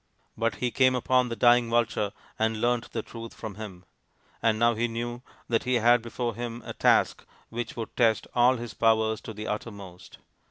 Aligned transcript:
But 0.35 0.55
he 0.55 0.71
came 0.71 0.95
upon 0.95 1.29
the 1.29 1.35
dying 1.35 1.69
vulture 1.69 2.11
and 2.39 2.59
learnt 2.59 2.91
the 2.91 3.03
truth 3.03 3.35
from 3.35 3.53
him; 3.53 3.85
and 4.41 4.57
now 4.57 4.73
he 4.73 4.87
knew 4.87 5.21
that 5.47 5.63
he 5.65 5.75
had 5.75 6.01
before 6.01 6.33
him 6.33 6.63
a 6.65 6.73
task 6.73 7.23
which 7.49 7.75
would 7.75 7.95
test 7.95 8.25
all 8.33 8.57
his 8.57 8.73
powers 8.73 9.21
to 9.21 9.31
the 9.35 9.45
uttermost. 9.45 10.17